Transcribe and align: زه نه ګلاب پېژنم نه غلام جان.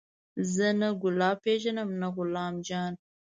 زه 0.53 0.67
نه 0.79 0.89
ګلاب 1.01 1.37
پېژنم 1.45 1.89
نه 2.01 2.07
غلام 2.15 2.53
جان. 2.67 2.93